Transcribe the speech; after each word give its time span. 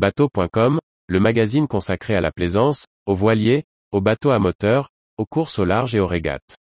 Bateau.com, 0.00 0.80
le 1.08 1.20
magazine 1.20 1.68
consacré 1.68 2.14
à 2.14 2.22
la 2.22 2.30
plaisance, 2.32 2.86
aux 3.04 3.14
voiliers, 3.14 3.64
aux 3.92 4.00
bateaux 4.00 4.30
à 4.30 4.38
moteur, 4.38 4.88
aux 5.18 5.26
courses 5.26 5.58
au 5.58 5.66
large 5.66 5.94
et 5.94 6.00
aux 6.00 6.06
régates. 6.06 6.56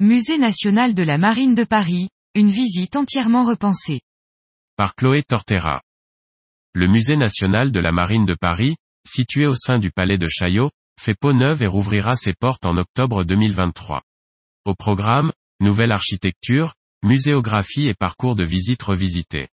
Musée 0.00 0.38
national 0.38 0.94
de 0.94 1.02
la 1.02 1.18
Marine 1.18 1.54
de 1.54 1.64
Paris, 1.64 2.08
une 2.34 2.48
visite 2.48 2.96
entièrement 2.96 3.44
repensée. 3.44 4.00
Par 4.78 4.94
Chloé 4.94 5.22
Tortera. 5.22 5.82
Le 6.72 6.88
Musée 6.88 7.16
national 7.16 7.72
de 7.72 7.80
la 7.80 7.92
Marine 7.92 8.24
de 8.24 8.34
Paris, 8.34 8.76
situé 9.06 9.46
au 9.46 9.54
sein 9.54 9.78
du 9.78 9.90
Palais 9.90 10.16
de 10.16 10.26
Chaillot, 10.26 10.70
fait 10.98 11.14
peau 11.14 11.32
neuve 11.32 11.62
et 11.62 11.66
rouvrira 11.66 12.16
ses 12.16 12.34
portes 12.34 12.66
en 12.66 12.76
octobre 12.76 13.24
2023. 13.24 14.02
Au 14.64 14.74
programme, 14.74 15.32
nouvelle 15.60 15.92
architecture, 15.92 16.74
muséographie 17.02 17.88
et 17.88 17.94
parcours 17.94 18.34
de 18.34 18.44
visite 18.44 18.82
revisité. 18.82 19.48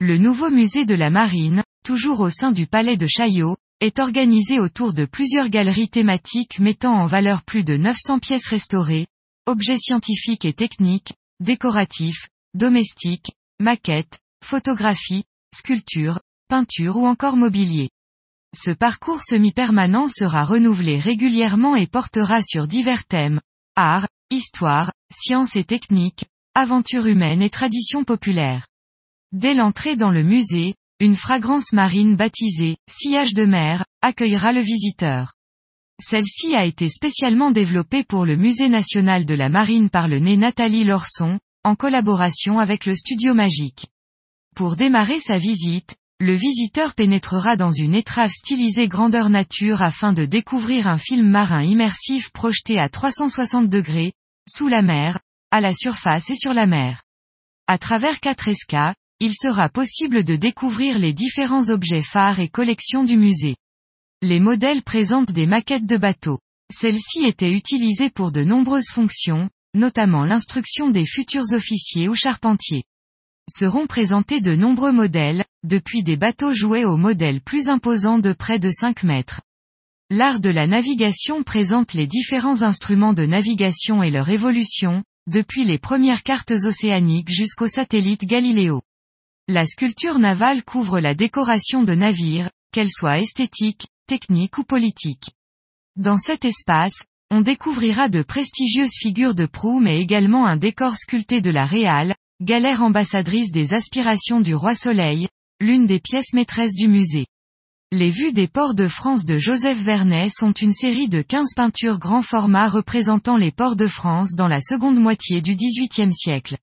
Le 0.00 0.16
nouveau 0.16 0.50
musée 0.50 0.86
de 0.86 0.94
la 0.94 1.10
marine, 1.10 1.64
toujours 1.84 2.20
au 2.20 2.30
sein 2.30 2.52
du 2.52 2.66
palais 2.66 2.96
de 2.96 3.06
Chaillot, 3.06 3.56
est 3.80 3.98
organisé 3.98 4.60
autour 4.60 4.92
de 4.92 5.04
plusieurs 5.04 5.48
galeries 5.48 5.88
thématiques 5.88 6.60
mettant 6.60 6.94
en 6.94 7.06
valeur 7.06 7.42
plus 7.42 7.64
de 7.64 7.76
900 7.76 8.20
pièces 8.20 8.46
restaurées, 8.46 9.06
objets 9.46 9.78
scientifiques 9.78 10.44
et 10.44 10.52
techniques, 10.52 11.14
décoratifs, 11.40 12.28
domestiques, 12.54 13.32
maquettes, 13.60 14.20
photographies, 14.44 15.24
sculptures, 15.54 16.20
peintures 16.48 16.96
ou 16.96 17.06
encore 17.06 17.36
mobilier. 17.36 17.90
Ce 18.56 18.70
parcours 18.70 19.22
semi-permanent 19.22 20.08
sera 20.08 20.44
renouvelé 20.44 20.98
régulièrement 20.98 21.76
et 21.76 21.86
portera 21.86 22.42
sur 22.42 22.66
divers 22.66 23.04
thèmes, 23.04 23.40
art, 23.76 24.08
histoire, 24.30 24.92
sciences 25.12 25.56
et 25.56 25.64
techniques, 25.64 26.24
aventures 26.54 27.06
humaines 27.06 27.42
et 27.42 27.50
traditions 27.50 28.04
populaires. 28.04 28.66
Dès 29.32 29.54
l'entrée 29.54 29.96
dans 29.96 30.10
le 30.10 30.22
musée, 30.22 30.74
une 31.00 31.14
fragrance 31.14 31.72
marine 31.72 32.16
baptisée 32.16 32.78
Sillage 32.90 33.34
de 33.34 33.44
mer 33.44 33.84
accueillera 34.00 34.52
le 34.52 34.60
visiteur. 34.60 35.34
Celle-ci 36.00 36.54
a 36.54 36.64
été 36.64 36.88
spécialement 36.88 37.50
développée 37.50 38.02
pour 38.02 38.24
le 38.24 38.36
Musée 38.36 38.68
national 38.68 39.26
de 39.26 39.34
la 39.34 39.48
marine 39.48 39.90
par 39.90 40.08
le 40.08 40.20
nez 40.20 40.36
Nathalie 40.36 40.84
Lorson, 40.84 41.38
en 41.64 41.74
collaboration 41.74 42.58
avec 42.58 42.86
le 42.86 42.94
Studio 42.94 43.34
Magique. 43.34 43.86
Pour 44.54 44.76
démarrer 44.76 45.20
sa 45.20 45.38
visite, 45.38 45.96
le 46.20 46.34
visiteur 46.34 46.94
pénétrera 46.94 47.56
dans 47.56 47.70
une 47.70 47.94
étrave 47.94 48.32
stylisée 48.32 48.88
grandeur 48.88 49.30
nature 49.30 49.82
afin 49.82 50.12
de 50.12 50.24
découvrir 50.24 50.88
un 50.88 50.98
film 50.98 51.28
marin 51.28 51.62
immersif 51.62 52.32
projeté 52.32 52.80
à 52.80 52.88
360 52.88 53.68
degrés, 53.68 54.12
sous 54.48 54.66
la 54.66 54.82
mer, 54.82 55.20
à 55.52 55.60
la 55.60 55.72
surface 55.74 56.28
et 56.30 56.34
sur 56.34 56.52
la 56.52 56.66
mer. 56.66 57.02
À 57.68 57.78
travers 57.78 58.18
quatre 58.18 58.48
escas, 58.48 58.96
il 59.20 59.32
sera 59.32 59.68
possible 59.68 60.24
de 60.24 60.34
découvrir 60.34 60.98
les 60.98 61.12
différents 61.12 61.70
objets 61.70 62.02
phares 62.02 62.40
et 62.40 62.48
collections 62.48 63.04
du 63.04 63.16
musée. 63.16 63.54
Les 64.20 64.40
modèles 64.40 64.82
présentent 64.82 65.30
des 65.30 65.46
maquettes 65.46 65.86
de 65.86 65.98
bateaux. 65.98 66.40
Celles-ci 66.74 67.26
étaient 67.26 67.52
utilisées 67.52 68.10
pour 68.10 68.32
de 68.32 68.42
nombreuses 68.42 68.90
fonctions, 68.90 69.48
notamment 69.74 70.24
l'instruction 70.24 70.90
des 70.90 71.06
futurs 71.06 71.52
officiers 71.52 72.08
ou 72.08 72.16
charpentiers 72.16 72.82
seront 73.48 73.86
présentés 73.86 74.40
de 74.40 74.54
nombreux 74.54 74.92
modèles, 74.92 75.44
depuis 75.64 76.02
des 76.02 76.16
bateaux 76.16 76.52
joués 76.52 76.84
aux 76.84 76.96
modèles 76.96 77.40
plus 77.40 77.68
imposants 77.68 78.18
de 78.18 78.32
près 78.32 78.58
de 78.58 78.70
5 78.70 79.02
mètres. 79.02 79.40
L'art 80.10 80.40
de 80.40 80.50
la 80.50 80.66
navigation 80.66 81.42
présente 81.42 81.92
les 81.92 82.06
différents 82.06 82.62
instruments 82.62 83.12
de 83.12 83.26
navigation 83.26 84.02
et 84.02 84.10
leur 84.10 84.28
évolution, 84.28 85.04
depuis 85.28 85.64
les 85.64 85.78
premières 85.78 86.22
cartes 86.22 86.52
océaniques 86.52 87.30
jusqu'au 87.30 87.68
satellite 87.68 88.24
Galileo. 88.24 88.80
La 89.48 89.66
sculpture 89.66 90.18
navale 90.18 90.64
couvre 90.64 91.00
la 91.00 91.14
décoration 91.14 91.82
de 91.82 91.94
navires, 91.94 92.50
qu'elle 92.72 92.90
soit 92.90 93.18
esthétique, 93.18 93.88
technique 94.06 94.56
ou 94.58 94.64
politique. 94.64 95.30
Dans 95.96 96.18
cet 96.18 96.44
espace, 96.44 97.02
on 97.30 97.42
découvrira 97.42 98.08
de 98.08 98.22
prestigieuses 98.22 98.94
figures 98.98 99.34
de 99.34 99.44
proue 99.44 99.80
mais 99.80 100.00
également 100.00 100.46
un 100.46 100.56
décor 100.56 100.96
sculpté 100.96 101.42
de 101.42 101.50
la 101.50 101.66
Réale, 101.66 102.14
galère 102.40 102.84
ambassadrice 102.84 103.50
des 103.50 103.74
aspirations 103.74 104.40
du 104.40 104.54
roi 104.54 104.76
Soleil, 104.76 105.26
l'une 105.60 105.88
des 105.88 105.98
pièces 105.98 106.34
maîtresses 106.34 106.74
du 106.74 106.86
musée. 106.86 107.26
Les 107.90 108.10
vues 108.10 108.32
des 108.32 108.46
ports 108.46 108.74
de 108.74 108.86
France 108.86 109.24
de 109.24 109.38
Joseph 109.38 109.82
Vernet 109.82 110.30
sont 110.30 110.52
une 110.52 110.72
série 110.72 111.08
de 111.08 111.20
15 111.20 111.54
peintures 111.56 111.98
grand 111.98 112.22
format 112.22 112.68
représentant 112.68 113.36
les 113.36 113.50
ports 113.50 113.74
de 113.74 113.88
France 113.88 114.36
dans 114.36 114.46
la 114.46 114.60
seconde 114.60 115.00
moitié 115.00 115.40
du 115.42 115.56
XVIIIe 115.56 116.14
siècle. 116.14 116.56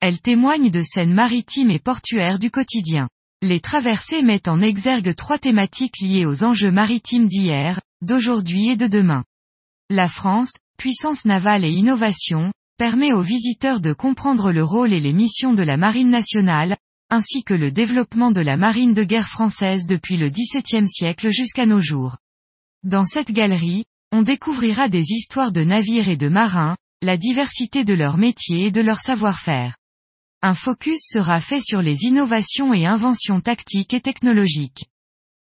Elles 0.00 0.20
témoignent 0.20 0.70
de 0.70 0.82
scènes 0.82 1.14
maritimes 1.14 1.70
et 1.70 1.78
portuaires 1.78 2.38
du 2.38 2.50
quotidien. 2.50 3.08
Les 3.40 3.60
traversées 3.60 4.20
mettent 4.20 4.48
en 4.48 4.60
exergue 4.60 5.14
trois 5.14 5.38
thématiques 5.38 5.98
liées 5.98 6.26
aux 6.26 6.44
enjeux 6.44 6.70
maritimes 6.70 7.28
d'hier, 7.28 7.80
d'aujourd'hui 8.02 8.68
et 8.68 8.76
de 8.76 8.86
demain. 8.86 9.24
La 9.88 10.08
France, 10.08 10.52
puissance 10.76 11.24
navale 11.24 11.64
et 11.64 11.72
innovation, 11.72 12.52
permet 12.76 13.12
aux 13.12 13.22
visiteurs 13.22 13.80
de 13.80 13.92
comprendre 13.92 14.52
le 14.52 14.62
rôle 14.62 14.92
et 14.92 15.00
les 15.00 15.12
missions 15.12 15.54
de 15.54 15.62
la 15.62 15.76
Marine 15.76 16.10
nationale, 16.10 16.76
ainsi 17.08 17.42
que 17.42 17.54
le 17.54 17.70
développement 17.70 18.32
de 18.32 18.40
la 18.40 18.56
marine 18.56 18.92
de 18.92 19.04
guerre 19.04 19.28
française 19.28 19.86
depuis 19.86 20.16
le 20.16 20.28
XVIIe 20.28 20.88
siècle 20.88 21.30
jusqu'à 21.30 21.64
nos 21.64 21.80
jours. 21.80 22.16
Dans 22.82 23.04
cette 23.04 23.32
galerie, 23.32 23.84
on 24.12 24.22
découvrira 24.22 24.88
des 24.88 25.04
histoires 25.10 25.52
de 25.52 25.62
navires 25.62 26.08
et 26.08 26.16
de 26.16 26.28
marins, 26.28 26.76
la 27.02 27.16
diversité 27.16 27.84
de 27.84 27.94
leurs 27.94 28.18
métiers 28.18 28.66
et 28.66 28.70
de 28.70 28.80
leur 28.80 29.00
savoir-faire. 29.00 29.76
Un 30.42 30.54
focus 30.54 31.00
sera 31.00 31.40
fait 31.40 31.60
sur 31.60 31.80
les 31.80 32.04
innovations 32.04 32.74
et 32.74 32.86
inventions 32.86 33.40
tactiques 33.40 33.94
et 33.94 34.00
technologiques. 34.00 34.86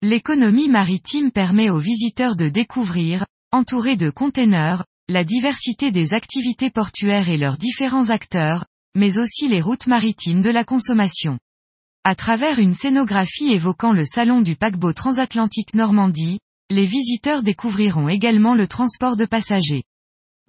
L'économie 0.00 0.68
maritime 0.68 1.30
permet 1.30 1.70
aux 1.70 1.78
visiteurs 1.78 2.36
de 2.36 2.48
découvrir, 2.48 3.26
entourés 3.52 3.96
de 3.96 4.10
containers, 4.10 4.84
la 5.10 5.24
diversité 5.24 5.90
des 5.90 6.12
activités 6.12 6.70
portuaires 6.70 7.30
et 7.30 7.38
leurs 7.38 7.56
différents 7.56 8.10
acteurs, 8.10 8.66
mais 8.94 9.18
aussi 9.18 9.48
les 9.48 9.62
routes 9.62 9.86
maritimes 9.86 10.42
de 10.42 10.50
la 10.50 10.64
consommation. 10.64 11.38
À 12.04 12.14
travers 12.14 12.58
une 12.58 12.74
scénographie 12.74 13.50
évoquant 13.50 13.92
le 13.92 14.04
salon 14.04 14.42
du 14.42 14.54
paquebot 14.54 14.92
transatlantique 14.92 15.74
Normandie, 15.74 16.40
les 16.68 16.84
visiteurs 16.84 17.42
découvriront 17.42 18.10
également 18.10 18.54
le 18.54 18.68
transport 18.68 19.16
de 19.16 19.24
passagers. 19.24 19.82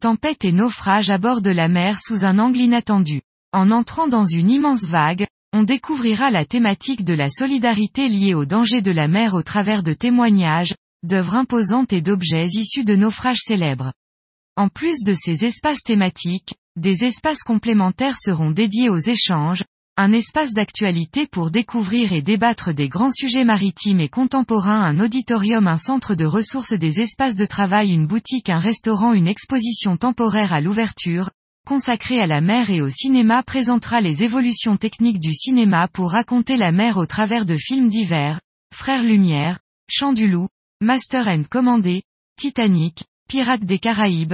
Tempête 0.01 0.43
et 0.43 0.51
naufrage 0.51 1.09
à 1.09 1.17
bord 1.17 1.41
de 1.41 1.51
la 1.51 1.69
mer 1.69 1.97
sous 2.01 2.25
un 2.25 2.37
angle 2.37 2.59
inattendu. 2.59 3.21
En 3.53 3.71
entrant 3.71 4.09
dans 4.09 4.25
une 4.25 4.49
immense 4.49 4.83
vague, 4.83 5.25
on 5.53 5.63
découvrira 5.63 6.31
la 6.31 6.45
thématique 6.45 7.05
de 7.05 7.13
la 7.13 7.29
solidarité 7.29 8.09
liée 8.09 8.33
aux 8.33 8.45
dangers 8.45 8.81
de 8.81 8.91
la 8.91 9.07
mer 9.07 9.35
au 9.35 9.41
travers 9.41 9.83
de 9.83 9.93
témoignages, 9.93 10.75
d'œuvres 11.03 11.35
imposantes 11.35 11.93
et 11.93 12.01
d'objets 12.01 12.47
issus 12.47 12.83
de 12.83 12.95
naufrages 12.95 13.41
célèbres. 13.45 13.93
En 14.59 14.67
plus 14.67 15.05
de 15.05 15.13
ces 15.13 15.45
espaces 15.45 15.83
thématiques, 15.85 16.53
des 16.75 17.05
espaces 17.05 17.43
complémentaires 17.43 18.17
seront 18.19 18.51
dédiés 18.51 18.89
aux 18.89 18.99
échanges, 18.99 19.63
un 19.95 20.11
espace 20.11 20.53
d'actualité 20.53 21.27
pour 21.27 21.49
découvrir 21.49 22.11
et 22.11 22.21
débattre 22.21 22.73
des 22.73 22.89
grands 22.89 23.09
sujets 23.09 23.45
maritimes 23.45 24.01
et 24.01 24.09
contemporains, 24.09 24.81
un 24.81 24.99
auditorium, 24.99 25.65
un 25.65 25.77
centre 25.77 26.13
de 26.13 26.25
ressources, 26.25 26.73
des 26.73 26.99
espaces 26.99 27.37
de 27.37 27.45
travail, 27.45 27.93
une 27.93 28.05
boutique, 28.05 28.49
un 28.49 28.59
restaurant, 28.59 29.13
une 29.13 29.29
exposition 29.29 29.95
temporaire 29.95 30.51
à 30.51 30.59
l'ouverture, 30.59 31.29
consacrée 31.65 32.19
à 32.19 32.27
la 32.27 32.41
mer 32.41 32.69
et 32.69 32.81
au 32.81 32.89
cinéma 32.89 33.43
présentera 33.43 34.01
les 34.01 34.23
évolutions 34.23 34.75
techniques 34.75 35.21
du 35.21 35.33
cinéma 35.33 35.87
pour 35.87 36.11
raconter 36.11 36.57
la 36.57 36.73
mer 36.73 36.97
au 36.97 37.05
travers 37.05 37.45
de 37.45 37.55
films 37.55 37.87
divers, 37.87 38.41
Frères 38.75 39.03
Lumière, 39.03 39.59
Chant 39.89 40.11
du 40.11 40.27
Loup, 40.27 40.49
Master 40.81 41.29
and 41.29 41.43
Commandé, 41.49 42.03
Titanic, 42.37 43.05
Pirates 43.29 43.63
des 43.63 43.79
Caraïbes, 43.79 44.33